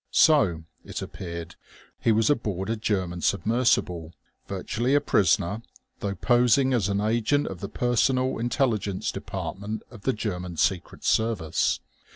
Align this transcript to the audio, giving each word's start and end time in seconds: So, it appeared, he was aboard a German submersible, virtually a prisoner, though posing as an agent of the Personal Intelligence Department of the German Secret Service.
So, 0.09 0.63
it 0.83 1.03
appeared, 1.03 1.53
he 1.99 2.11
was 2.11 2.31
aboard 2.31 2.71
a 2.71 2.75
German 2.75 3.21
submersible, 3.21 4.15
virtually 4.47 4.95
a 4.95 4.99
prisoner, 4.99 5.61
though 5.99 6.15
posing 6.15 6.73
as 6.73 6.89
an 6.89 6.99
agent 6.99 7.45
of 7.45 7.59
the 7.59 7.69
Personal 7.69 8.39
Intelligence 8.39 9.11
Department 9.11 9.83
of 9.91 10.01
the 10.01 10.13
German 10.13 10.57
Secret 10.57 11.03
Service. 11.03 11.81